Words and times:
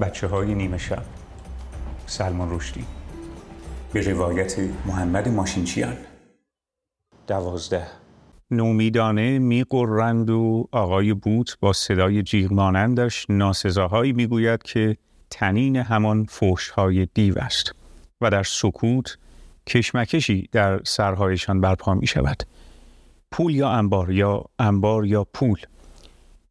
بچه 0.00 0.26
های 0.26 0.54
نیمه 0.54 0.78
شب. 0.78 1.02
سلمان 2.06 2.56
رشدی. 2.56 2.84
به 3.92 4.12
روایت 4.12 4.58
محمد 4.86 5.28
ماشینچیان. 5.28 5.96
دوازده. 7.26 7.86
نومیدانه 8.50 9.38
میقرند 9.38 10.30
و 10.30 10.68
آقای 10.72 11.14
بوت 11.14 11.56
با 11.60 11.72
صدای 11.72 12.22
جیغمانندش 12.22 13.26
ناسزاهایی 13.28 14.12
می‌گوید 14.12 14.62
که 14.62 14.96
تنین 15.30 15.76
همان 15.76 16.24
فوشهای 16.24 17.08
دیو 17.14 17.38
است 17.38 17.72
و 18.20 18.30
در 18.30 18.42
سکوت 18.42 19.18
کشمکشی 19.66 20.48
در 20.52 20.80
سرهایشان 20.84 21.60
برپا 21.60 21.94
می 21.94 22.06
شود 22.06 22.42
پول 23.32 23.54
یا 23.54 23.70
انبار 23.70 24.12
یا 24.12 24.44
انبار 24.58 25.06
یا 25.06 25.24
پول؟ 25.24 25.58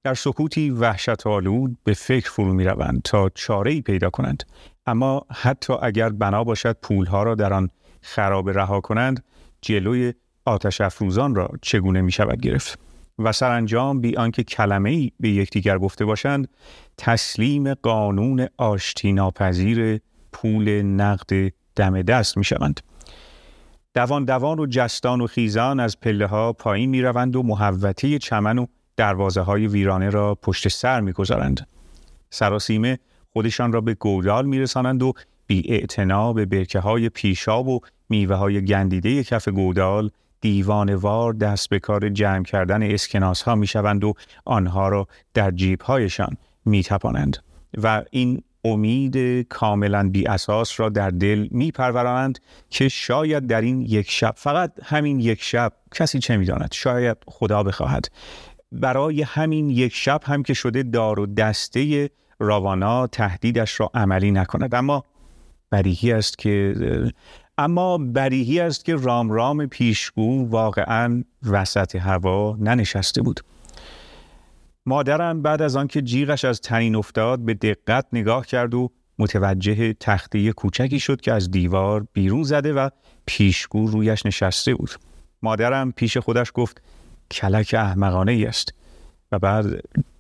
در 0.06 0.14
سکوتی 0.14 0.70
وحشت 0.70 1.28
آلود 1.28 1.78
به 1.84 1.94
فکر 1.94 2.32
فرو 2.32 2.54
می 2.54 2.64
روند 2.64 3.02
تا 3.04 3.30
چاره 3.36 3.72
ای 3.72 3.82
پیدا 3.82 4.10
کنند 4.10 4.44
اما 4.86 5.26
حتی 5.32 5.74
اگر 5.82 6.10
بنا 6.10 6.44
باشد 6.44 6.78
پولها 6.82 7.24
را 7.24 7.36
در 7.36 7.54
آن 7.54 7.70
خراب 8.02 8.50
رها 8.50 8.82
کنند 8.82 9.24
جلوی 9.62 10.14
آتش 10.46 10.82
افروزان 10.82 11.36
را 11.36 11.50
چگونه 11.62 12.02
می 12.02 12.12
شود 12.12 12.42
گرفت 12.42 12.80
و 13.20 13.32
سرانجام 13.32 14.02
بی 14.02 14.16
آنکه 14.16 14.44
کلمه 14.44 14.90
ای 14.90 15.12
به 15.20 15.30
یکدیگر 15.30 15.78
گفته 15.78 16.06
باشند 16.06 16.48
تسلیم 16.98 17.74
قانون 17.74 18.48
آشتی 18.58 19.14
ناپذیر 19.14 20.00
پول 20.34 20.82
نقد 20.82 21.52
دم 21.76 22.02
دست 22.02 22.38
می 22.38 22.44
شوند. 22.44 22.80
دوان 23.96 24.26
دوان 24.26 24.60
و 24.60 24.66
جستان 24.66 25.22
و 25.22 25.28
خیزان 25.28 25.80
از 25.80 26.00
پله 26.00 26.28
ها 26.28 26.54
پایین 26.54 26.90
می 26.90 27.02
روند 27.02 27.36
و 27.36 27.44
محوطه 27.44 28.20
چمن 28.20 28.58
و 28.58 28.66
دروازه 28.98 29.42
های 29.42 29.68
ویرانه 29.68 30.10
را 30.10 30.36
پشت 30.36 30.68
سر 30.68 31.02
می 31.02 31.12
گذارند. 31.12 31.68
سراسیمه 32.30 33.00
خودشان 33.34 33.72
را 33.72 33.82
به 33.82 33.94
گودال 33.94 34.46
می 34.46 34.60
رسانند 34.60 35.04
و 35.04 35.14
بی 35.48 35.88
به 36.36 36.46
برکه 36.46 36.80
های 36.80 37.10
پیشاب 37.10 37.68
و 37.68 37.80
میوه 38.10 38.36
های 38.36 38.66
گندیده 38.66 39.24
کف 39.24 39.48
گودال 39.48 40.12
دیوانوار 40.42 41.34
دست 41.34 41.70
به 41.70 41.80
کار 41.80 42.10
جمع 42.10 42.44
کردن 42.44 42.84
اسکناس 42.84 43.42
ها 43.42 43.56
می 43.56 43.68
شوند 43.68 44.04
و 44.04 44.14
آنها 44.46 44.90
را 44.90 45.08
در 45.34 45.52
جیب 45.52 45.82
هایشان 45.82 46.38
می 46.66 46.84
تپانند. 46.84 47.38
و 47.84 48.04
این 48.12 48.44
امید 48.66 49.42
کاملا 49.48 50.10
بی 50.10 50.28
اساس 50.28 50.80
را 50.80 50.90
در 50.90 51.10
دل 51.10 51.48
می 51.52 51.72
پرورانند 51.72 52.40
که 52.70 52.90
شاید 52.90 53.48
در 53.48 53.62
این 53.62 53.82
یک 53.82 54.12
شب 54.12 54.34
فقط 54.38 54.72
همین 54.84 55.20
یک 55.20 55.42
شب 55.42 55.74
کسی 55.96 56.20
چه 56.20 56.38
می 56.38 56.46
داند 56.46 56.70
شاید 56.72 57.18
خدا 57.28 57.64
بخواهد 57.64 58.06
برای 58.80 59.22
همین 59.22 59.70
یک 59.70 59.94
شب 59.96 60.22
هم 60.24 60.44
که 60.44 60.54
شده 60.54 60.84
دار 60.84 61.20
و 61.20 61.26
دسته 61.26 62.10
راوانا 62.40 63.08
تهدیدش 63.08 63.80
را 63.80 63.92
عملی 63.94 64.32
نکند. 64.32 64.76
اما 64.76 65.04
بدیهی 65.72 66.12
است 66.12 66.38
که 66.38 66.76
اما 67.58 67.98
بریهی 67.98 68.60
است 68.60 68.86
که 68.86 68.96
رام 68.96 69.32
رام 69.32 69.66
پیشگو 69.66 70.50
واقعا 70.50 71.24
وسط 71.44 71.96
هوا 71.96 72.58
ننشسته 72.60 73.22
بود. 73.22 73.40
مادرم 74.86 75.42
بعد 75.42 75.62
از 75.62 75.76
آنکه 75.76 76.02
جیغش 76.02 76.46
از 76.46 76.62
تنین 76.62 76.96
افتاد 76.96 77.40
به 77.40 77.54
دقت 77.54 78.06
نگاه 78.14 78.46
کرد 78.46 78.74
و 78.74 78.92
متوجه 79.20 79.94
تخته 79.94 80.54
کوچکی 80.54 81.00
شد 81.00 81.22
که 81.22 81.34
از 81.34 81.52
دیوار 81.52 82.08
بیرون 82.14 82.44
زده 82.44 82.74
و 82.74 82.90
پیشگو 83.26 83.88
رویش 83.88 84.26
نشسته 84.26 84.76
بود. 84.76 84.90
مادرم 85.42 85.92
پیش 85.92 86.18
خودش 86.18 86.52
گفت 86.54 86.82
کلک 87.32 87.76
احمقانه 87.78 88.32
ای 88.32 88.46
است. 88.46 88.74
و 89.32 89.40
بعد 89.40 89.66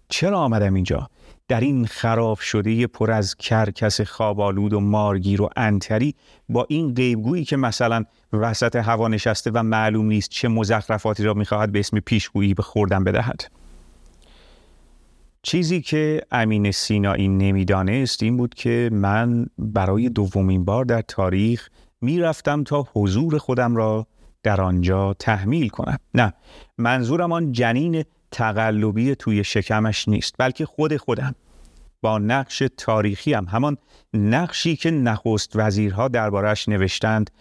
چرا 0.09 0.39
آمدم 0.39 0.73
اینجا؟ 0.73 1.09
در 1.47 1.59
این 1.59 1.85
خراب 1.85 2.39
شده 2.39 2.87
پر 2.87 3.11
از 3.11 3.35
کرکس 3.35 4.01
خوابالود 4.01 4.73
و 4.73 4.79
مارگیر 4.79 5.41
و 5.41 5.49
انتری 5.55 6.15
با 6.49 6.65
این 6.69 6.93
غیبگویی 6.93 7.45
که 7.45 7.57
مثلا 7.57 8.03
وسط 8.33 8.75
هوا 8.75 9.07
نشسته 9.07 9.51
و 9.53 9.63
معلوم 9.63 10.05
نیست 10.05 10.29
چه 10.29 10.47
مزخرفاتی 10.47 11.23
را 11.23 11.33
می‌خواهد 11.33 11.71
به 11.71 11.79
اسم 11.79 11.99
پیشگویی 11.99 12.53
به 12.53 12.63
خوردن 12.63 13.03
بدهد. 13.03 13.51
چیزی 15.41 15.81
که 15.81 16.21
امین 16.31 16.71
سینایی 16.71 17.27
نمی‌دانست 17.27 18.23
این 18.23 18.37
بود 18.37 18.53
که 18.53 18.89
من 18.93 19.45
برای 19.57 20.09
دومین 20.09 20.65
بار 20.65 20.85
در 20.85 21.01
تاریخ 21.01 21.69
می‌رفتم 22.01 22.63
تا 22.63 22.87
حضور 22.93 23.37
خودم 23.37 23.75
را 23.75 24.07
در 24.45 24.61
آنجا 24.61 25.13
تحمیل 25.13 25.69
کنم 25.69 25.97
نه 26.13 26.33
منظورم 26.77 27.31
آن 27.31 27.51
جنین 27.51 28.03
تقلبی 28.31 29.15
توی 29.15 29.43
شکمش 29.43 30.07
نیست 30.07 30.35
بلکه 30.37 30.65
خود 30.65 30.97
خودم. 30.97 31.35
با 32.01 32.17
نقش 32.17 32.63
تاریخی 32.77 33.33
هم 33.33 33.45
همان 33.45 33.77
نقشی 34.13 34.75
که 34.75 34.91
نخست 34.91 35.51
وزیرها 35.55 36.07
دربارش 36.07 36.69
نوشتند 36.69 37.31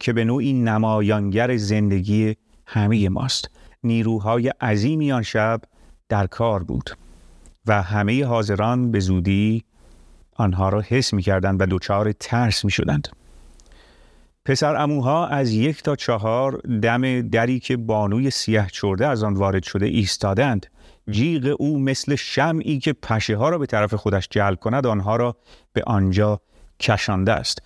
که 0.00 0.12
به 0.12 0.24
نوعی 0.24 0.52
نمایانگر 0.52 1.56
زندگی 1.56 2.36
همه 2.66 3.08
ماست. 3.08 3.50
نیروهای 3.84 4.48
عظیمی 4.48 5.12
آن 5.12 5.22
شب 5.22 5.60
در 6.08 6.26
کار 6.26 6.62
بود 6.62 6.90
و 7.66 7.82
همه 7.82 8.24
حاضران 8.24 8.90
به 8.90 9.00
زودی 9.00 9.64
آنها 10.36 10.68
را 10.68 10.80
حس 10.80 11.12
می 11.12 11.22
کردند 11.22 11.60
و 11.60 11.66
دچار 11.70 12.12
ترس 12.12 12.64
می 12.64 12.70
شدند. 12.70 13.08
پسر 14.50 14.76
اموها 14.76 15.26
از 15.26 15.52
یک 15.52 15.82
تا 15.82 15.96
چهار 15.96 16.60
دم 16.82 17.28
دری 17.28 17.60
که 17.60 17.76
بانوی 17.76 18.30
سیاه 18.30 18.66
چرده 18.70 19.06
از 19.06 19.22
آن 19.24 19.34
وارد 19.34 19.62
شده 19.62 19.86
ایستادند 19.86 20.66
جیغ 21.10 21.56
او 21.58 21.78
مثل 21.78 22.14
شمعی 22.14 22.78
که 22.78 22.92
پشه 22.92 23.36
ها 23.36 23.48
را 23.48 23.58
به 23.58 23.66
طرف 23.66 23.94
خودش 23.94 24.28
جلب 24.30 24.58
کند 24.58 24.86
آنها 24.86 25.16
را 25.16 25.36
به 25.72 25.82
آنجا 25.86 26.40
کشانده 26.80 27.32
است 27.32 27.62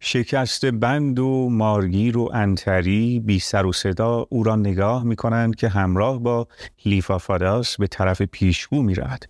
شکست 0.00 0.66
بند 0.66 1.18
و 1.18 1.48
مارگیر 1.50 2.18
و 2.18 2.30
انتری 2.34 3.20
بی 3.20 3.38
سر 3.38 3.66
و 3.66 3.72
صدا 3.72 4.26
او 4.30 4.42
را 4.42 4.56
نگاه 4.56 5.04
می 5.04 5.16
کنند 5.16 5.56
که 5.56 5.68
همراه 5.68 6.18
با 6.18 6.48
لیفافاداس 6.86 7.76
به 7.76 7.86
طرف 7.86 8.22
پیشگو 8.22 8.82
می 8.82 8.94
رد. 8.94 9.28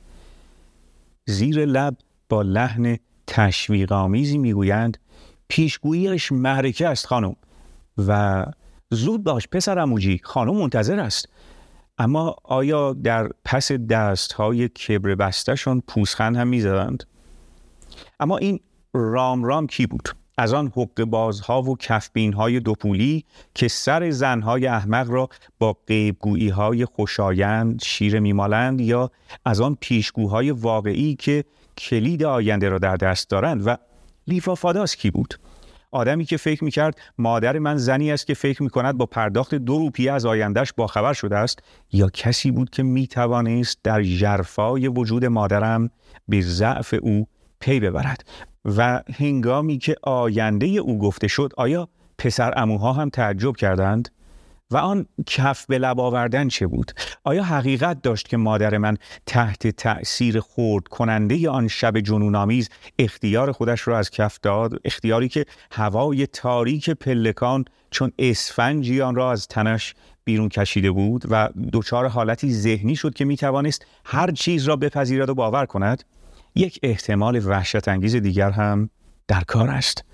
زیر 1.26 1.64
لب 1.64 1.96
با 2.28 2.42
لحن 2.42 2.96
تشویق 3.26 3.92
آمیزی 3.92 4.38
می 4.38 4.52
گویند 4.52 4.98
پیشگوییش 5.50 6.32
محرکه 6.32 6.88
است 6.88 7.06
خانم 7.06 7.36
و 7.98 8.44
زود 8.90 9.24
باش 9.24 9.48
پسر 9.48 9.78
اموجی 9.78 10.20
خانم 10.24 10.56
منتظر 10.56 11.00
است 11.00 11.28
اما 11.98 12.36
آیا 12.44 12.92
در 12.92 13.30
پس 13.44 13.72
دست 13.72 14.32
های 14.32 14.68
کبر 14.68 15.14
بستشان 15.14 15.82
پوسخند 15.88 16.36
هم 16.36 16.48
می‌زدند؟ 16.48 17.04
اما 18.20 18.38
این 18.38 18.60
رام 18.92 19.44
رام 19.44 19.66
کی 19.66 19.86
بود؟ 19.86 20.08
از 20.38 20.52
آن 20.52 20.72
حق 20.76 21.04
بازها 21.04 21.62
و 21.62 21.76
کفبین 21.76 22.32
های 22.32 22.60
دوپولی 22.60 23.24
که 23.54 23.68
سر 23.68 24.10
زنهای 24.10 24.66
احمق 24.66 25.10
را 25.10 25.28
با 25.58 25.76
قیبگویی 25.86 26.48
های 26.48 26.84
خوشایند 26.84 27.82
شیر 27.82 28.20
میمالند 28.20 28.80
یا 28.80 29.10
از 29.44 29.60
آن 29.60 29.76
پیشگوهای 29.80 30.50
واقعی 30.50 31.14
که 31.14 31.44
کلید 31.78 32.24
آینده 32.24 32.68
را 32.68 32.78
در 32.78 32.96
دست 32.96 33.30
دارند 33.30 33.62
و 33.66 33.76
لیفا 34.30 34.54
فاداس 34.54 34.96
کی 34.96 35.10
بود؟ 35.10 35.34
آدمی 35.92 36.24
که 36.24 36.36
فکر 36.36 36.64
می‌کرد 36.64 36.98
مادر 37.18 37.58
من 37.58 37.76
زنی 37.76 38.12
است 38.12 38.26
که 38.26 38.34
فکر 38.34 38.62
می‌کند 38.62 38.98
با 38.98 39.06
پرداخت 39.06 39.54
دو 39.54 39.78
روپیه 39.78 40.12
از 40.12 40.26
آیندهش 40.26 40.72
باخبر 40.76 41.12
شده 41.12 41.36
است 41.36 41.58
یا 41.92 42.08
کسی 42.08 42.50
بود 42.50 42.70
که 42.70 42.82
می‌توانست 42.82 43.78
در 43.84 44.02
جرفای 44.02 44.88
وجود 44.88 45.24
مادرم 45.24 45.90
به 46.28 46.40
ضعف 46.40 46.94
او 47.02 47.26
پی 47.60 47.80
ببرد 47.80 48.24
و 48.64 49.02
هنگامی 49.18 49.78
که 49.78 49.96
آینده 50.02 50.66
او 50.66 50.98
گفته 50.98 51.28
شد 51.28 51.52
آیا 51.56 51.88
پسر 52.18 52.52
اموها 52.56 52.92
هم 52.92 53.10
تعجب 53.10 53.56
کردند؟ 53.56 54.08
و 54.70 54.76
آن 54.76 55.06
کف 55.26 55.66
به 55.66 55.78
لب 55.78 56.00
آوردن 56.00 56.48
چه 56.48 56.66
بود؟ 56.66 56.92
آیا 57.24 57.44
حقیقت 57.44 58.02
داشت 58.02 58.28
که 58.28 58.36
مادر 58.36 58.78
من 58.78 58.96
تحت 59.26 59.66
تأثیر 59.66 60.40
خورد 60.40 60.88
کننده 60.88 61.50
آن 61.50 61.68
شب 61.68 62.00
جنونآمیز 62.00 62.68
اختیار 62.98 63.52
خودش 63.52 63.88
را 63.88 63.98
از 63.98 64.10
کف 64.10 64.38
داد؟ 64.42 64.72
اختیاری 64.84 65.28
که 65.28 65.46
هوای 65.72 66.26
تاریک 66.26 66.90
پلکان 66.90 67.64
چون 67.90 68.12
اسفنجی 68.18 69.00
آن 69.00 69.14
را 69.14 69.32
از 69.32 69.48
تنش 69.48 69.94
بیرون 70.24 70.48
کشیده 70.48 70.90
بود 70.90 71.22
و 71.30 71.48
دچار 71.72 72.08
حالتی 72.08 72.52
ذهنی 72.52 72.96
شد 72.96 73.14
که 73.14 73.24
می 73.24 73.36
توانست 73.36 73.86
هر 74.04 74.30
چیز 74.30 74.64
را 74.64 74.76
بپذیرد 74.76 75.28
و 75.30 75.34
باور 75.34 75.66
کند؟ 75.66 76.04
یک 76.54 76.78
احتمال 76.82 77.46
وحشت 77.46 77.88
انگیز 77.88 78.16
دیگر 78.16 78.50
هم 78.50 78.90
در 79.28 79.40
کار 79.40 79.70
است. 79.70 80.04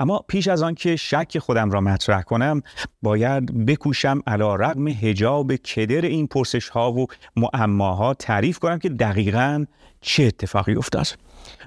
اما 0.00 0.24
پیش 0.28 0.48
از 0.48 0.62
آن 0.62 0.74
که 0.74 0.96
شک 0.96 1.38
خودم 1.38 1.70
را 1.70 1.80
مطرح 1.80 2.22
کنم 2.22 2.62
باید 3.02 3.66
بکوشم 3.66 4.22
علا 4.26 4.54
رقم 4.54 4.88
هجاب 4.88 5.56
کدر 5.56 6.00
این 6.00 6.26
پرسش 6.26 6.68
ها 6.68 6.92
و 6.92 7.06
معماها 7.36 8.14
تعریف 8.14 8.58
کنم 8.58 8.78
که 8.78 8.88
دقیقا 8.88 9.64
چه 10.00 10.24
اتفاقی 10.24 10.74
افتاد. 10.74 11.06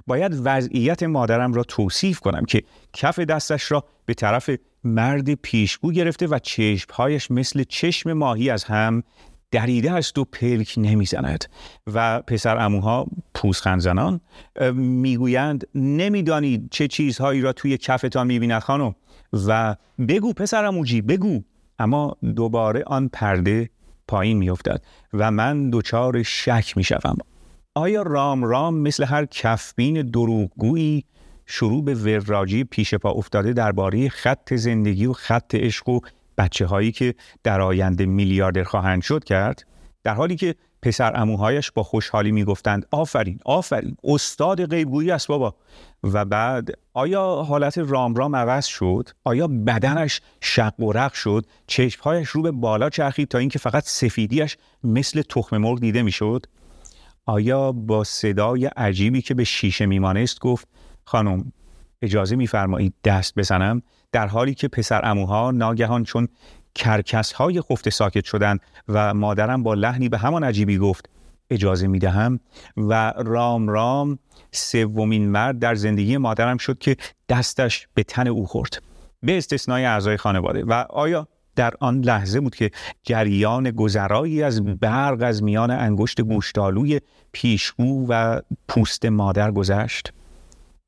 باید 0.08 0.42
وضعیت 0.44 1.04
مادرم 1.04 1.54
را 1.54 1.64
توصیف 1.64 2.20
کنم 2.20 2.46
که 2.46 2.64
کف 2.94 3.20
دستش 3.20 3.72
را 3.72 3.84
به 4.06 4.14
طرف 4.14 4.50
مرد 4.84 5.34
پیشگو 5.34 5.92
گرفته 5.92 6.28
و 6.28 6.40
چشمهایش 6.40 7.32
مثل 7.32 7.64
چشم 7.64 8.14
ماهی 8.14 8.50
از 8.50 8.64
هم 8.64 9.04
دریده 9.52 9.92
است 9.92 10.18
و 10.18 10.26
پلک 10.26 10.74
نمی‌زند 10.78 11.46
و 11.94 12.22
پسر 12.22 12.58
اموها 12.58 13.08
پوزخند 13.44 13.80
زنان 13.80 14.20
می‌گویند 14.74 15.68
نمی‌دانید 15.76 16.68
چه 16.72 16.88
چیزهایی 16.88 17.42
را 17.42 17.54
توی 17.54 17.78
کفتان 17.78 18.28
می‌بیند 18.28 18.62
خانم. 18.62 18.96
و 19.48 19.76
بگو 20.08 20.34
پسر 20.34 20.66
اموجی 20.66 21.02
بگو. 21.02 21.42
اما 21.80 22.18
دوباره 22.36 22.84
آن 22.88 23.10
پرده 23.14 23.70
پایین 24.08 24.38
میافتد 24.38 24.86
و 25.14 25.32
من 25.32 25.70
دچار 25.70 26.24
شک 26.24 26.74
می‌شوم. 26.78 27.18
آیا 27.76 28.02
رام 28.02 28.44
رام 28.44 28.76
مثل 28.80 29.04
هر 29.04 29.26
کفبین 29.26 30.02
دروغگویی 30.02 31.06
شروع 31.46 31.84
به 31.84 32.20
وراجی 32.20 32.64
پیش 32.64 32.94
پا 32.94 33.12
افتاده 33.12 33.54
درباره 33.54 34.10
خط 34.10 34.54
زندگی 34.54 35.06
و 35.06 35.14
خط 35.14 35.56
عشق 35.56 35.90
و 35.90 36.00
بچه 36.38 36.66
هایی 36.66 36.92
که 36.92 37.16
در 37.44 37.62
آینده 37.62 38.06
میلیاردر 38.06 38.64
خواهند 38.64 39.02
شد 39.02 39.24
کرد؟ 39.24 39.66
در 40.04 40.14
حالی 40.14 40.36
که 40.36 40.56
پسر 40.84 41.12
اموهایش 41.16 41.72
با 41.72 41.84
خوشحالی 41.84 42.32
می‌گفتند 42.32 42.86
آفرین 42.92 43.40
آفرین 43.46 43.98
استاد 44.04 44.66
غیبگویی 44.66 45.12
است 45.12 45.28
بابا. 45.28 45.56
و 46.04 46.26
بعد 46.26 46.70
آیا 46.94 47.36
حالت 47.36 47.78
رام 47.78 48.16
رام 48.16 48.36
عوض 48.36 48.66
شد؟ 48.66 49.10
آیا 49.24 49.48
بدنش 49.48 50.22
شق 50.42 50.80
و 50.80 50.92
رق 50.92 51.14
شد؟ 51.14 51.46
چشمهایش 51.68 52.30
رو 52.30 52.42
به 52.42 52.52
بالا 52.52 52.90
چرخید 52.90 53.28
تا 53.28 53.38
اینکه 53.38 53.60
فقط 53.60 53.84
سفیدیش 53.84 54.58
مثل 54.84 55.22
تخم 55.22 55.58
مرغ 55.58 55.80
دیده 55.80 56.02
می‌شد؟ 56.02 56.46
آیا 57.26 57.72
با 57.72 58.04
صدای 58.04 58.66
عجیبی 58.66 59.22
که 59.22 59.34
به 59.34 59.44
شیشه 59.44 59.86
میمانست 59.86 60.40
گفت 60.40 60.68
خانم 61.06 61.52
اجازه 62.02 62.36
میفرمایید 62.36 62.94
دست 63.04 63.36
بزنم؟ 63.36 63.82
در 64.12 64.28
حالی 64.28 64.54
که 64.54 64.68
پسر 64.68 65.02
اموها 65.04 65.52
ناگهان 65.52 66.04
چون 66.04 66.28
کرکس 66.76 67.34
های 67.34 67.62
خفته 67.62 67.90
ساکت 67.90 68.26
شدند 68.26 68.60
و 68.88 69.14
مادرم 69.14 69.64
با 69.64 69.74
لحنی 69.74 70.10
به 70.10 70.18
همان 70.18 70.44
عجیبی 70.44 70.78
گفت 70.78 71.10
اجازه 71.50 71.88
می 71.88 72.00
دهم 72.00 72.40
و 72.78 73.14
رام 73.18 73.68
رام 73.68 74.20
سومین 74.52 75.30
مرد 75.30 75.60
در 75.60 75.76
زندگی 75.76 76.18
مادرم 76.18 76.58
شد 76.58 76.78
که 76.78 76.98
دستش 77.30 77.88
به 77.94 78.04
تن 78.04 78.28
او 78.28 78.48
خورد. 78.48 78.84
به 79.24 79.38
استثنای 79.38 79.86
اعضای 79.86 80.18
خانواده. 80.18 80.64
و 80.64 80.74
آیا 80.90 81.28
در 81.56 81.74
آن 81.80 82.02
لحظه 82.02 82.40
بود 82.40 82.56
که 82.56 82.72
جریان 83.04 83.72
گذرایی 83.72 84.44
از 84.44 84.66
برق 84.66 85.22
از 85.22 85.44
میان 85.44 85.72
انگشت 85.72 86.22
گوشتالوی 86.22 87.02
پیشگو 87.32 88.06
و 88.10 88.42
پوست 88.68 89.06
مادر 89.06 89.52
گذشت؟ 89.52 90.14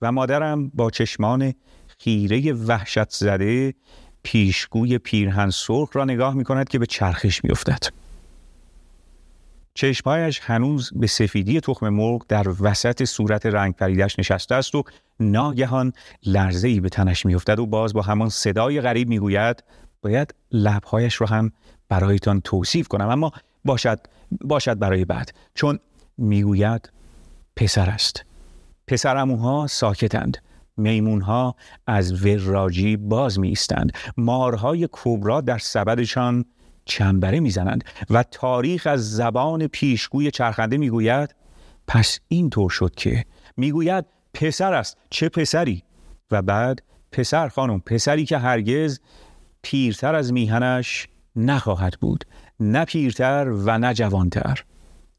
و 0.02 0.12
مادرم 0.12 0.70
با 0.70 0.90
چشمان 0.90 1.54
خیره 2.00 2.54
وحشت 2.54 3.10
زده 3.10 3.74
پیشگوی 4.26 4.98
پیرهن 4.98 5.50
سرخ 5.50 5.90
را 5.94 6.06
نگاه 6.06 6.34
می 6.34 6.44
کند 6.44 6.70
که 6.70 6.80
به 6.80 6.86
چرخش 6.86 7.44
می 7.44 7.52
افتد. 7.52 7.84
چشمهایش 9.74 10.40
هنوز 10.44 10.92
به 10.96 11.08
سفیدی 11.08 11.60
تخم 11.60 11.90
مرغ 11.90 12.26
در 12.28 12.46
وسط 12.60 13.04
صورت 13.04 13.46
رنگ 13.46 13.74
پریدش 13.74 14.20
نشسته 14.20 14.56
است 14.56 14.76
و 14.76 14.84
ناگهان 15.20 15.94
لرزه 16.26 16.68
ای 16.68 16.80
به 16.80 16.90
تنش 16.90 17.26
میافتد 17.26 17.60
و 17.60 17.66
باز 17.66 17.94
با 17.94 18.02
همان 18.02 18.30
صدای 18.30 18.82
غریب 18.82 19.08
می‌گوید 19.08 19.64
باید 20.02 20.34
لبهایش 20.52 21.22
را 21.22 21.28
هم 21.28 21.52
برایتان 21.90 22.42
توصیف 22.42 22.88
کنم 22.88 23.10
اما 23.10 23.32
باشد 23.66 24.00
باشد 24.42 24.80
برای 24.80 25.06
بعد. 25.06 25.34
چون 25.56 25.80
می‌گوید 26.18 26.90
پسر 27.56 27.90
است. 27.90 28.26
پسر 28.88 29.18
اموها 29.18 29.68
ساکتند 30.76 30.88
میمونها 30.88 31.56
از 31.88 32.26
وراجی 32.26 32.98
باز 32.98 33.40
می 33.40 33.48
ایستند 33.48 33.92
مارهای 34.18 34.90
کبرا 34.92 35.42
در 35.42 35.58
سبدشان 35.58 36.46
چنبره 36.86 37.40
می‌زنند 37.40 37.84
و 38.10 38.24
تاریخ 38.24 38.88
از 38.88 39.16
زبان 39.16 39.68
پیشگوی 39.68 40.32
چرخنده 40.32 40.78
می‌گوید 40.78 41.36
پس 41.88 42.20
این 42.28 42.50
طور 42.50 42.70
شد 42.70 42.96
که؟ 42.96 43.26
می‌گوید 43.58 44.06
پسر 44.34 44.74
است 44.74 44.98
چه 45.10 45.30
پسری؟ 45.30 45.84
و 46.32 46.42
بعد 46.42 46.82
پسر 47.12 47.48
خانم 47.48 47.80
پسری 47.80 48.26
که 48.26 48.38
هرگز 48.38 49.00
پیرتر 49.62 50.16
از 50.16 50.34
میهنش 50.34 51.08
نخواهد 51.36 51.94
بود 52.02 52.26
نه 52.60 52.86
پیرتر 52.86 53.50
و 53.50 53.78
نه 53.78 53.94
جوانتر. 53.94 54.64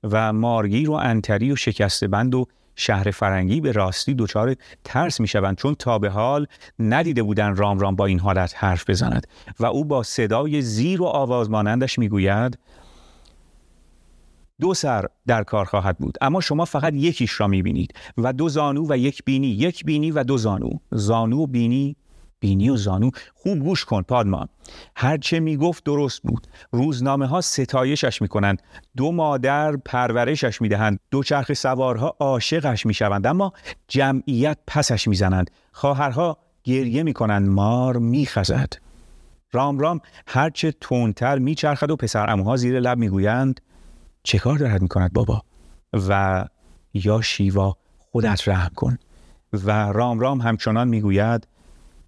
و 0.03 0.33
مارگیر 0.33 0.91
و 0.91 0.93
انتری 0.93 1.53
و 1.53 1.57
شکسته 1.57 2.09
بند 2.09 2.35
و 2.35 2.47
شهر 2.77 3.11
فرنگی 3.11 3.61
به 3.61 3.73
راستی 3.73 4.15
دچار 4.15 4.57
ترس 4.85 5.21
می 5.21 5.29
شوند 5.29 5.57
چون 5.57 5.75
تا 5.75 5.99
به 5.99 6.11
حال 6.11 6.47
ندیده 6.79 7.23
بودن 7.23 7.57
رام 7.57 7.79
رام 7.79 7.97
با 7.97 8.07
این 8.07 8.19
حالت 8.19 8.55
حرف 8.57 8.91
بزند. 8.91 9.27
و 9.61 9.67
او 9.67 9.85
با 9.85 10.03
صدای 10.03 10.63
زیر 10.63 11.03
و 11.03 11.05
آواز 11.05 11.51
مانندش 11.51 11.99
می 11.99 12.09
گوید 12.09 12.59
دو 14.61 14.75
سر 14.75 15.07
در 15.27 15.45
کار 15.45 15.65
خواهد 15.65 15.99
بود 15.99 16.19
اما 16.21 16.41
شما 16.41 16.65
فقط 16.65 16.95
یکیش 16.95 17.41
را 17.41 17.47
می 17.47 17.63
بینید 17.63 17.95
و 18.19 18.33
دو 18.33 18.49
زانو 18.49 18.87
و 18.89 18.97
یک 18.97 19.25
بینی 19.25 19.47
یک 19.47 19.85
بینی 19.85 20.11
و 20.11 20.25
دو 20.25 20.39
زانو. 20.39 20.71
زانو 20.91 21.43
و 21.43 21.47
بینی 21.47 21.97
بینی 22.47 22.71
و 22.71 22.77
زانو 22.77 23.11
خوب 23.35 23.59
گوش 23.59 23.85
کن 23.85 24.03
پادمان. 24.03 24.49
هرچه 24.97 25.41
می‌گفت 25.41 25.85
درست 25.85 26.23
بود. 26.23 26.47
روزنامه 26.73 27.27
ها 27.27 27.41
ستایشش 27.41 28.23
می‌کنند. 28.23 28.63
دو 28.97 29.13
مادر 29.13 29.77
پرورشش 29.77 30.63
می‌دهند. 30.63 31.01
دو 31.11 31.23
چرخ 31.23 31.53
سوارها 31.53 32.17
عاشقش 32.21 32.87
می‌شوند. 32.87 33.27
اما 33.27 33.53
جمعیت 33.89 34.59
پسش 34.67 35.09
می‌زنند. 35.09 35.51
خواهرها 35.73 36.39
گریه 36.65 37.03
می‌کنند. 37.03 37.49
مار 37.49 37.97
میخزد. 37.97 38.73
رام 39.53 39.79
رام 39.79 40.01
هرچه 40.27 40.73
تونتر 40.81 41.39
میچرخد 41.39 41.91
و 41.91 41.97
پسر 41.97 42.31
اموها 42.31 42.57
زیر 42.57 42.81
لب 42.81 42.99
می‌گویند 42.99 43.61
چه 44.23 44.39
کار 44.39 44.59
دارد 44.59 44.83
می‌کند 44.83 45.13
بابا؟ 45.13 45.43
و 45.93 46.45
یا 46.95 47.21
شیوا 47.21 47.77
خودت 47.99 48.49
رحم 48.49 48.71
کن. 48.77 48.99
و 49.53 49.71
رام 49.93 50.21
رام 50.21 50.41
همچنان 50.41 50.89
می‌گوید 50.89 51.49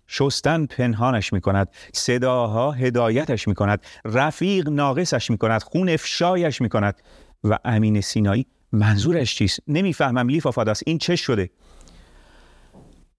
شستن 0.08 0.66
پنهانش 0.66 1.32
می 1.32 1.40
کند 1.40 1.68
صداها 1.94 2.72
هدایتش 2.72 3.48
می 3.48 3.54
کند 3.54 3.82
رفیق 4.04 4.68
ناقصش 4.68 5.30
می 5.30 5.38
کند 5.38 5.62
خون 5.62 5.88
افشایش 5.88 6.60
می 6.60 6.68
کند 6.68 7.02
و 7.44 7.58
امین 7.64 8.00
سینایی 8.00 8.46
منظورش 8.72 9.34
چیست؟ 9.34 9.60
نمی‌فهمم 9.66 10.28
لیفا 10.28 10.50
فاداس 10.50 10.82
این 10.86 10.98
چه 10.98 11.16
شده؟ 11.16 11.50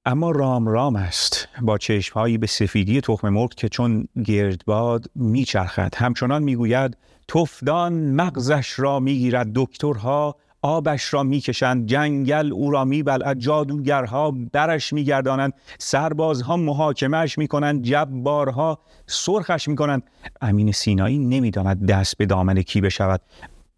اما 0.05 0.31
رام 0.31 0.67
رام 0.67 0.95
است 0.95 1.47
با 1.61 1.77
چشمهایی 1.77 2.37
به 2.37 2.47
سفیدی 2.47 3.01
تخم 3.01 3.29
مرغ 3.29 3.53
که 3.53 3.69
چون 3.69 4.07
گردباد 4.25 5.05
میچرخد. 5.15 5.95
همچنان 5.95 6.43
می‌گوید 6.43 6.97
تفدان 7.27 7.93
مغزش 7.93 8.79
را 8.79 8.99
می‌گیرد 8.99 9.47
دکترها 9.55 10.35
آبش 10.61 11.13
را 11.13 11.23
می‌کشند 11.23 11.85
جنگل 11.85 12.53
او 12.53 12.71
را 12.71 12.85
میبلعد 12.85 13.39
جادوگرها 13.39 14.31
برش 14.53 14.93
میگردانند 14.93 15.53
سربازها 15.77 16.57
محاکمهش 16.57 17.37
می‌کنند 17.37 17.83
جبارها 17.83 18.79
سرخش 19.07 19.67
می‌کنند. 19.67 20.03
امین 20.41 20.71
سینایی 20.71 21.17
نمی‌داند 21.17 21.85
دست 21.85 22.17
به 22.17 22.25
دامن 22.25 22.61
کی 22.61 22.81
بشود 22.81 23.21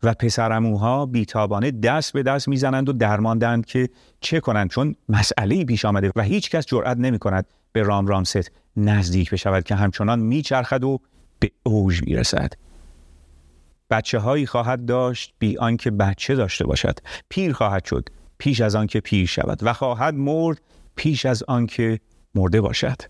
و 0.03 0.13
پسرموها 0.13 1.05
بیتابانه 1.05 1.71
دست 1.71 2.13
به 2.13 2.23
دست 2.23 2.47
می‌زنند 2.47 2.89
و 2.89 2.93
درماندند 2.93 3.65
که 3.65 3.89
چه 4.19 4.39
کنند 4.39 4.69
چون 4.69 4.95
مسئله 5.09 5.65
پیش 5.65 5.85
آمده 5.85 6.11
و 6.15 6.21
هیچ 6.21 6.49
کس 6.49 6.65
جرأت 6.65 6.97
نمی 6.97 7.19
کند 7.19 7.45
به 7.71 7.83
رام 7.83 8.07
رامست 8.07 8.51
نزدیک 8.77 9.31
بشود 9.31 9.63
که 9.63 9.75
همچنان 9.75 10.19
میچرخد 10.19 10.83
و 10.83 10.99
به 11.39 11.51
اوج 11.63 12.03
می‌رسد. 12.03 12.53
بچه 13.91 14.19
هایی 14.19 14.45
خواهد 14.45 14.85
داشت 14.85 15.33
بی 15.39 15.57
آنکه 15.57 15.91
بچه 15.91 16.35
داشته 16.35 16.65
باشد 16.65 16.99
پیر 17.29 17.53
خواهد 17.53 17.85
شد 17.85 18.09
پیش 18.37 18.61
از 18.61 18.75
آنکه 18.75 18.99
پیر 18.99 19.25
شود 19.25 19.59
و 19.61 19.73
خواهد 19.73 20.13
مرد 20.13 20.61
پیش 20.95 21.25
از 21.25 21.43
آنکه 21.47 21.99
مرده 22.35 22.61
باشد 22.61 23.01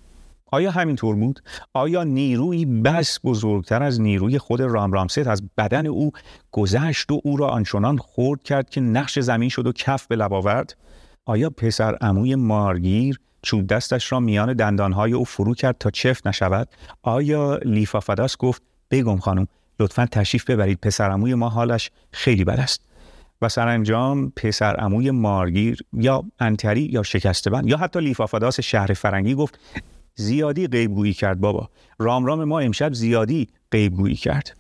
آیا 0.54 0.72
همینطور 0.72 1.16
بود؟ 1.16 1.40
آیا 1.74 2.04
نیروی 2.04 2.66
بس 2.66 3.20
بزرگتر 3.24 3.84
از 3.84 4.02
نیروی 4.02 4.38
خود 4.38 4.62
رام 4.62 4.92
رامست 4.92 5.28
از 5.28 5.44
بدن 5.58 5.88
او 5.88 6.12
گذشت 6.52 7.12
و 7.12 7.22
او 7.24 7.38
را 7.38 7.48
آنچنان 7.48 7.98
خورد 7.98 8.44
کرد 8.44 8.70
که 8.70 8.82
نقش 8.82 9.20
زمین 9.20 9.50
شد 9.50 9.68
و 9.68 9.72
کف 9.72 10.08
به 10.08 10.16
لب 10.16 10.34
آورد؟ 10.34 10.78
آیا 11.26 11.50
پسر 11.50 11.96
عموی 12.02 12.36
مارگیر 12.36 13.20
چوب 13.42 13.68
دستش 13.68 14.12
را 14.12 14.20
میان 14.20 14.54
دندانهای 14.54 15.14
او 15.14 15.26
فرو 15.26 15.54
کرد 15.54 15.76
تا 15.80 15.90
چفت 15.90 16.28
نشود؟ 16.28 16.68
آیا 17.04 17.60
لیفافداس 17.66 18.38
گفت 18.38 18.62
بگم 18.92 19.18
خانم 19.18 19.48
لطفا 19.82 20.06
تشریف 20.06 20.50
ببرید. 20.50 20.80
پسرعموی 20.82 21.34
ما 21.34 21.50
حالش 21.50 21.92
خیلی 22.12 22.44
بد 22.44 22.60
است. 22.60 22.82
و 23.42 23.50
سرانجام 23.50 24.32
پسرعموی 24.36 25.12
مارگیر 25.12 25.84
یا 25.94 26.24
انتری 26.40 26.82
یا 26.82 27.04
شکستبن 27.04 27.68
یا 27.68 27.78
حتی 27.78 28.00
لیفافاداس 28.00 28.60
شهر 28.60 28.94
فرنگی 28.94 29.36
گفت 29.36 29.60
زیادی 30.16 30.68
غیبگویی 30.68 31.14
کرد 31.14 31.40
بابا. 31.40 31.70
رام 32.00 32.26
رام 32.26 32.44
ما 32.44 32.60
امشب 32.60 32.94
زیادی 32.94 33.48
غیبگویی 33.72 34.16
کرد. 34.16 34.58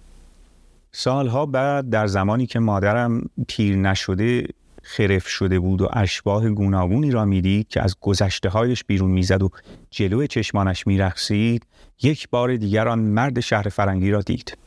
سالها 0.92 1.46
بعد 1.46 1.90
در 1.90 2.08
زمانی 2.08 2.46
که 2.46 2.60
مادرم 2.60 3.30
پیر 3.48 3.76
نشده 3.76 4.48
خرف 4.84 5.28
شده 5.28 5.60
بود 5.60 5.82
و 5.82 5.90
اشباه 5.94 6.50
گوناگونی 6.50 7.12
را 7.12 7.26
می‌دید 7.26 7.68
که 7.68 7.82
از 7.82 7.96
گذشته 8.02 8.50
هایش 8.50 8.84
بیرون 8.84 9.12
می‌زد 9.12 9.44
و 9.44 9.50
جلو 9.92 10.28
چشمانش 10.28 10.88
میرخسید 10.88 11.66
یک 12.04 12.30
بار 12.30 12.56
دیگر 12.56 12.88
آن 12.88 13.00
مرد 13.00 13.40
شهر 13.40 13.70
فرنگی 13.70 14.12
را 14.12 14.22
دید. 14.22 14.58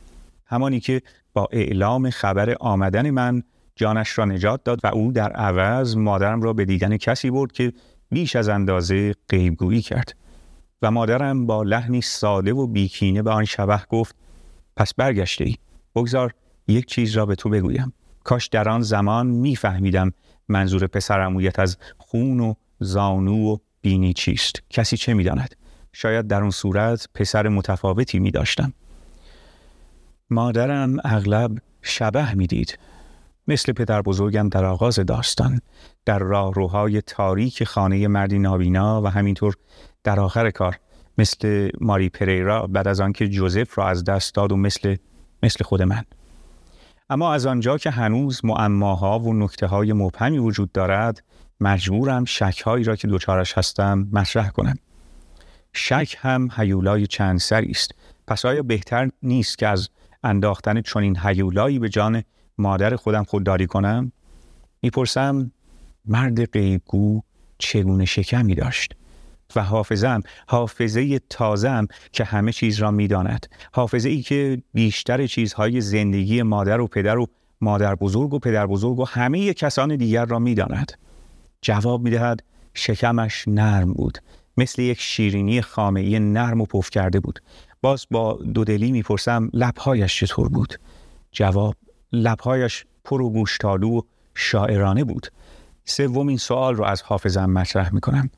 همانی 0.45 0.79
که 0.79 1.01
با 1.33 1.47
اعلام 1.51 2.09
خبر 2.09 2.55
آمدن 2.59 3.09
من 3.09 3.43
جانش 3.75 4.17
را 4.17 4.25
نجات 4.25 4.63
داد 4.63 4.79
و 4.83 4.87
او 4.87 5.11
در 5.11 5.31
عوض 5.31 5.97
مادرم 5.97 6.41
را 6.41 6.53
به 6.53 6.65
دیدن 6.65 6.97
کسی 6.97 7.31
برد 7.31 7.51
که 7.51 7.73
بیش 8.09 8.35
از 8.35 8.49
اندازه 8.49 9.13
غیبگویی 9.29 9.81
کرد. 9.81 10.15
و 10.81 10.91
مادرم 10.91 11.45
با 11.45 11.63
لحنی 11.63 12.01
ساده 12.01 12.53
و 12.53 12.67
بیکینه 12.67 13.21
به 13.21 13.31
آن 13.31 13.45
شبه 13.45 13.81
گفت 13.89 14.15
پس 14.75 14.93
برگشته 14.93 15.43
ای 15.43 15.55
بگذار 15.95 16.33
یک 16.67 16.85
چیز 16.85 17.17
را 17.17 17.25
به 17.25 17.35
تو 17.35 17.49
بگویم. 17.49 17.93
کاش 18.23 18.47
در 18.47 18.69
آن 18.69 18.81
زمان 18.81 19.27
میفهمیدم 19.27 20.11
منظور 20.47 20.87
پسرمویت 20.87 21.59
از 21.59 21.77
خون 21.97 22.39
و 22.39 22.53
زانو 22.79 23.53
و 23.53 23.57
بینی 23.81 24.13
چیست. 24.13 24.63
کسی 24.69 24.97
چه 24.97 25.13
می‌داند؟ 25.13 25.55
شاید 25.93 26.27
در 26.27 26.41
اون 26.41 26.51
صورت 26.51 27.09
پسر 27.13 27.47
متفاوتی 27.47 28.19
می 28.19 28.31
داشتم. 28.31 28.73
مادرم 30.29 30.97
اغلب 31.03 31.57
شبه 31.81 32.33
می‌دید. 32.33 32.79
مثل 33.47 33.73
پدر 33.73 34.01
بزرگم 34.01 34.49
در 34.49 34.65
آغاز 34.65 34.99
داستان 34.99 35.61
در 36.05 36.19
راهروهای 36.19 37.01
تاریک 37.01 37.63
خانه 37.63 38.07
مردی 38.07 38.39
نابینا 38.39 39.01
و 39.01 39.07
همینطور 39.07 39.55
در 40.03 40.19
آخر 40.19 40.51
کار 40.51 40.79
مثل 41.17 41.69
ماری 41.81 42.09
پریرا 42.09 42.67
بعد 42.67 42.87
از 42.87 43.01
آنکه 43.01 43.27
جوزف 43.27 43.77
را 43.77 43.87
از 43.87 44.03
دست 44.03 44.35
داد 44.35 44.51
و 44.51 44.57
مثل 44.57 44.95
مثل 45.43 45.63
خود 45.63 45.81
من. 45.81 46.03
اما 47.09 47.33
از 47.33 47.45
آنجا 47.45 47.77
که 47.77 47.89
هنوز 47.89 48.45
معماها 48.45 49.19
و 49.19 49.33
نکته 49.33 49.67
های 49.67 49.93
مبهمی 49.93 50.37
وجود 50.37 50.71
دارد 50.71 51.23
مجبورم 51.61 52.25
شکهایی 52.25 52.83
را 52.83 52.95
که 52.95 53.07
دوچارش 53.07 53.57
هستم 53.57 54.07
مطرح 54.11 54.49
کنم. 54.49 54.75
شک 55.73 56.15
هم 56.19 56.49
حیولای 56.55 57.07
چند 57.07 57.39
سری 57.39 57.71
است. 57.71 57.91
پس 58.27 58.45
آیا 58.45 58.63
بهتر 58.63 59.09
نیست 59.23 59.57
که 59.57 59.67
از 59.67 59.89
انداختن 60.25 60.81
چنین 60.81 61.17
حیولایی 61.17 61.79
به 61.79 61.89
جان 61.89 62.23
مادر 62.57 62.95
خودم 62.95 63.23
خودداری 63.23 63.67
کنم؟ 63.67 64.11
می‌پرسم 64.81 65.51
مرد 66.05 66.45
غیبگو 66.45 67.21
چگونه 67.57 68.05
شکمی 68.05 68.55
داشت؟ 68.55 68.95
و 69.55 69.63
حافظم 69.63 70.21
حافظه 70.47 71.19
تازم 71.19 71.87
که 72.11 72.23
همه 72.23 72.51
چیز 72.51 72.79
را 72.79 72.91
می‌داند 72.91 73.47
حافظه 73.71 74.09
ای 74.09 74.21
که 74.21 74.61
بیشتر 74.73 75.27
چیزهای 75.27 75.81
زندگی 75.81 76.41
مادر 76.41 76.79
و 76.79 76.87
پدر 76.87 77.17
و 77.17 77.27
مادر 77.61 77.95
بزرگ 77.95 78.33
و 78.33 78.39
پدر 78.39 78.67
بزرگ 78.67 78.99
و 78.99 79.05
همه 79.05 79.53
کسان 79.53 79.95
دیگر 79.95 80.25
را 80.25 80.39
می‌داند. 80.39 80.91
جواب 81.61 82.01
می‌دهد 82.01 82.43
شکمش 82.73 83.47
نرم 83.47 83.93
بود 83.93 84.17
مثل 84.57 84.81
یک 84.81 85.01
شیرینی 85.01 85.61
خامعی 85.61 86.19
نرم 86.19 86.61
و 86.61 86.65
پف 86.65 86.89
کرده 86.89 87.19
بود. 87.19 87.39
باز 87.85 88.07
با 88.11 88.33
دودلی 88.33 88.91
می‌پرسم 88.91 89.49
لبهایش 89.53 90.19
چطور 90.19 90.49
بود؟ 90.49 90.79
جواب 91.31 91.75
لبهایش 92.11 92.85
پر 93.03 93.21
و 93.21 93.29
گوشتالو 93.29 94.01
شاعرانه 94.35 95.03
بود. 95.03 95.27
سومین 95.83 96.37
سوال 96.37 96.75
رو 96.75 96.83
از 96.83 97.01
حافظم 97.01 97.49
مطرح 97.49 97.93
می‌کنم 97.93 98.29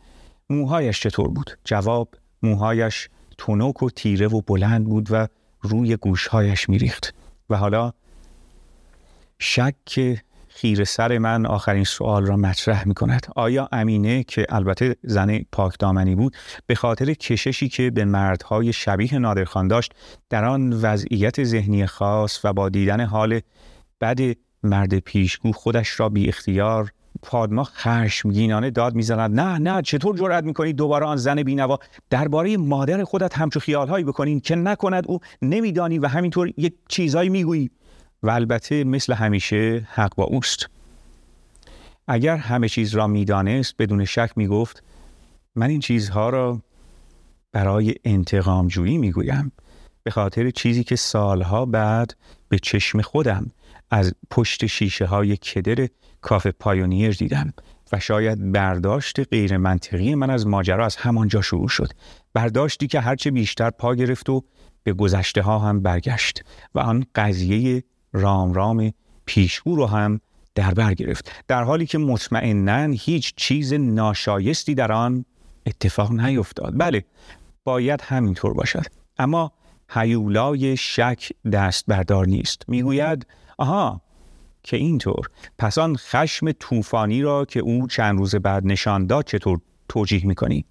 موهایش 0.50 1.02
چطور 1.02 1.28
بود؟ 1.28 1.58
جواب 1.64 2.10
موهایش 2.44 3.10
تونک 3.38 3.84
و 3.84 3.90
تیره 3.90 4.28
و 4.28 4.42
بلند 4.42 4.86
بود 4.86 5.08
و 5.12 5.28
روی 5.62 5.98
گوشهایش 5.98 6.70
میریخت. 6.70 7.14
و 7.50 7.58
حالا 7.58 7.94
شک 9.40 10.22
خیر 10.60 10.84
سر 10.84 11.18
من 11.18 11.46
آخرین 11.46 11.84
سوال 11.84 12.26
را 12.26 12.38
مطرح 12.38 12.88
می 12.88 12.94
کند 12.94 13.28
آیا 13.36 13.70
امینه 13.72 14.24
که 14.24 14.46
البته 14.50 14.96
زن 15.04 15.40
پاک 15.52 15.74
دامنی 15.80 16.16
بود 16.16 16.36
به 16.68 16.76
خاطر 16.76 17.14
کششی 17.14 17.70
که 17.70 17.92
به 17.92 18.06
مردهای 18.06 18.74
شبیه 18.74 19.20
نادرخان 19.20 19.68
داشت 19.68 19.92
در 20.30 20.46
آن 20.46 20.74
وضعیت 20.74 21.44
ذهنی 21.44 21.86
خاص 21.86 22.40
و 22.46 22.54
با 22.54 22.70
دیدن 22.70 23.02
حال 23.02 23.40
بد 24.02 24.20
مرد 24.64 25.00
پیشگو 25.00 25.52
خودش 25.52 26.00
را 26.00 26.10
بی 26.10 26.28
اختیار 26.28 26.92
پادما 27.22 27.64
خشمگینانه 27.64 28.70
داد 28.70 28.96
می‌زند. 28.96 29.40
نه 29.40 29.58
نه 29.58 29.82
چطور 29.82 30.18
جرأت 30.18 30.44
می‌کنی 30.44 30.74
دوباره 30.74 31.06
آن 31.06 31.18
زن 31.18 31.44
بینوا 31.44 31.80
درباره 32.10 32.58
مادر 32.58 33.04
خودت 33.04 33.38
همچو 33.38 33.60
خیالهایی 33.60 34.06
بکنین 34.06 34.40
که 34.40 34.56
نکند 34.56 35.04
او؟ 35.08 35.20
نمیدانی 35.42 36.00
و 36.00 36.08
همینطور 36.08 36.54
یک 36.58 36.74
چیزهایی 36.90 37.30
می‌گویی. 37.30 37.72
و 38.24 38.30
البته 38.30 38.84
مثل 38.84 39.14
همیشه 39.14 39.88
حق 39.92 40.16
با 40.16 40.24
اوست. 40.24 40.70
اگر 42.08 42.38
همه 42.38 42.70
چیز 42.70 42.96
را 42.96 43.08
می‌دانست 43.08 43.76
بدون 43.80 44.06
شک 44.06 44.32
می‌گفت 44.36 44.84
من 45.56 45.70
این 45.70 45.80
چیزها 45.80 46.30
را 46.30 46.62
برای 47.52 47.96
انتقام 48.04 48.68
جویی 48.68 48.98
می‌گویم 48.98 49.52
به 50.04 50.12
خاطر 50.12 50.50
چیزی 50.50 50.84
که 50.84 50.96
سالها 50.96 51.66
بعد 51.66 52.16
به 52.50 52.60
چشم 52.60 53.02
خودم 53.02 53.52
از 53.92 54.14
پشت 54.32 54.66
شیشه 54.66 55.06
های 55.06 55.38
کدر 55.38 55.88
کافه 56.22 56.52
پایونیر 56.52 57.12
دیدم 57.12 57.54
و 57.92 58.00
شاید 58.00 58.52
برداشت 58.52 59.20
غیر 59.20 59.58
منطقی 59.58 60.16
من 60.16 60.30
از 60.30 60.48
ماجرا 60.48 60.86
از 60.86 60.96
همانجا 60.96 61.42
شروع 61.42 61.68
شد. 61.68 61.92
برداشتی 62.34 62.88
که 62.88 63.00
هرچه 63.00 63.32
بیشتر 63.32 63.70
پا 63.70 63.96
گرفت 63.96 64.30
و 64.30 64.44
به 64.84 64.94
گذشته 64.94 65.42
ها 65.42 65.60
هم 65.60 65.80
برگشت 65.80 66.44
و 66.76 66.80
آن 66.80 67.06
قضیه 67.16 67.84
رام 68.18 68.54
رام 68.54 68.94
پیشگو 69.26 69.76
رو 69.76 69.86
هم 69.86 70.22
در 70.56 70.74
بر 70.74 70.94
گرفت. 70.94 71.32
در 71.48 71.64
حالی 71.64 71.86
که 71.86 71.98
مطمئنا 71.98 72.94
هیچ 73.00 73.34
چیز 73.36 73.74
ناشایستی 73.74 74.76
در 74.76 74.92
آن 74.92 75.26
اتفاق 75.66 76.12
نیفتاد. 76.12 76.74
بله 76.78 77.06
باید 77.64 78.02
همینطور 78.02 78.54
باشد. 78.54 78.86
اما 79.18 79.52
هیولای 79.90 80.78
شک 80.78 81.30
دست 81.52 81.86
بردار 81.88 82.26
نیست. 82.26 82.62
می‌گوید 82.68 83.26
آها 83.58 84.02
که 84.64 84.78
اینطور. 84.78 85.28
پس 85.58 85.78
آن 85.78 85.96
خشم 85.96 86.52
طوفانی 86.52 87.22
را 87.22 87.46
که 87.46 87.60
او 87.60 87.88
چند 87.88 88.20
روز 88.20 88.36
بعد 88.36 88.66
نشان 88.66 89.08
داد 89.08 89.26
چطور 89.26 89.60
توجیه 89.90 90.26
می‌کنی؟ 90.26 90.66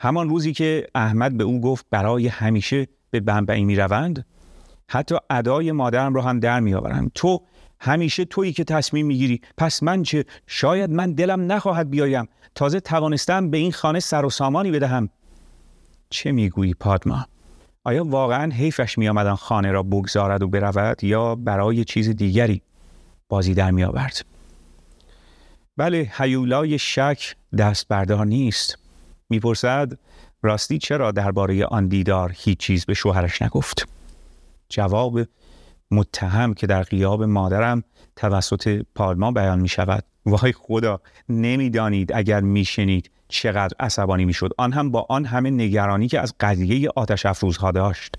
همان 0.00 0.28
روزی 0.28 0.52
که 0.52 0.86
احمد 0.94 1.36
به 1.36 1.44
او 1.44 1.60
گفت 1.60 1.86
برای 1.90 2.28
همیشه 2.28 2.88
به 3.10 3.20
بنبعی 3.20 3.64
می‌روند 3.64 4.26
حتی 4.88 5.14
ادای 5.30 5.72
مادرم 5.72 6.14
رو 6.14 6.20
هم 6.20 6.40
در 6.40 6.60
میآورم. 6.60 7.10
تو 7.14 7.42
همیشه 7.80 8.24
تویی 8.24 8.52
که 8.52 8.64
تصمیم 8.64 9.06
می‌گیری. 9.06 9.40
پس 9.56 9.82
من 9.82 10.02
چه 10.02 10.24
شاید 10.46 10.90
من 10.90 11.12
دلم 11.12 11.52
نخواهد 11.52 11.90
بیایم. 11.90 12.28
تازه 12.54 12.80
توانستم 12.80 13.50
به 13.50 13.58
این 13.58 13.72
خانه 13.72 14.00
سر 14.00 14.24
و 14.24 14.30
سامانی 14.30 14.70
بدهم. 14.70 15.08
چه 16.10 16.32
می‌گویی 16.32 16.74
پادما؟ 16.74 17.26
آیا 17.84 18.04
واقعا 18.04 18.52
حیفش 18.52 18.98
میآمد 18.98 19.34
خانه 19.34 19.72
را 19.72 19.82
بگذارد 19.82 20.42
و 20.42 20.48
برود 20.48 21.04
یا 21.04 21.34
برای 21.34 21.84
چیز 21.84 22.08
دیگری 22.08 22.62
بازی 23.28 23.54
در 23.54 23.70
میآورد؟ 23.70 24.24
بله 25.76 26.12
هیولای 26.18 26.78
شک 26.78 27.36
دست 27.58 27.88
بردار 27.88 28.26
نیست. 28.26 28.78
می‌پرسد 29.28 29.92
راستی 30.42 30.78
چرا 30.78 31.12
درباره 31.12 31.64
آن 31.64 31.88
دیدار 31.88 32.32
هیچ 32.36 32.58
چیز 32.58 32.84
به 32.84 32.94
شوهرش 32.94 33.42
نگفت؟ 33.42 33.95
جواب 34.68 35.20
متهم 35.90 36.54
که 36.54 36.66
در 36.66 36.82
قیاب 36.82 37.22
مادرم 37.22 37.84
توسط 38.16 38.82
پالما 38.94 39.32
بیان 39.32 39.60
می 39.60 39.68
شود 39.68 40.04
وای 40.26 40.52
خدا 40.52 41.00
نمی‌دانید 41.28 42.12
اگر 42.12 42.40
میشنید 42.40 43.10
چقدر 43.28 43.74
عصبانی 43.80 44.24
می‌شد. 44.24 44.50
آن 44.58 44.72
هم 44.72 44.90
با 44.90 45.06
آن 45.08 45.24
همه 45.24 45.50
نگرانی 45.50 46.08
که 46.08 46.20
از 46.20 46.34
قضیه 46.40 46.88
آتش 46.96 47.26
افروزها 47.26 47.70
داشت. 47.70 48.14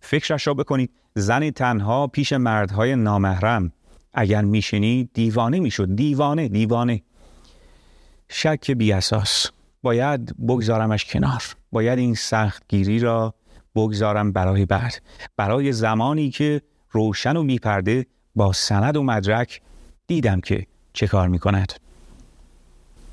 فکرش 0.00 0.46
را 0.46 0.54
بکنید 0.54 0.90
زن 1.14 1.50
تنها 1.50 2.06
پیش 2.06 2.32
مردهای 2.32 2.96
نامحرم. 2.96 3.72
اگر 4.14 4.42
میشنید 4.42 5.10
دیوانه 5.14 5.60
می‌شد. 5.60 5.96
دیوانه 5.96 6.48
دیوانه. 6.48 7.02
شک 8.28 8.70
بی 8.70 8.92
اساس. 8.92 9.46
باید 9.82 10.46
بگذارمش 10.46 11.04
کنار. 11.04 11.42
باید 11.72 11.98
این 11.98 12.14
سختگیری 12.14 12.98
را 12.98 13.34
بگذارم 13.74 14.32
برای 14.32 14.66
بعد. 14.66 15.02
برای 15.36 15.72
زمانی 15.72 16.30
که 16.30 16.62
روشن 16.90 17.36
و 17.36 17.42
میپرده 17.42 18.06
با 18.34 18.52
سند 18.52 18.96
و 18.96 19.02
مدرک 19.02 19.60
دیدم 20.06 20.40
که 20.40 20.66
چه 20.92 21.06
کار 21.06 21.28
می‌کند. 21.28 21.72